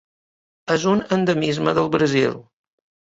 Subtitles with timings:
[0.75, 2.35] És un endemisme del Brasil.